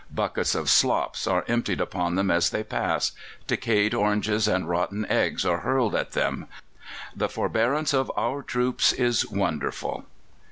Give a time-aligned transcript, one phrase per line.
[0.11, 3.11] Buckets of slops are emptied upon them as they pass,
[3.45, 6.47] decayed oranges and rotten eggs are hurled at them.
[7.15, 10.05] The forbearance of our troops is wonderful."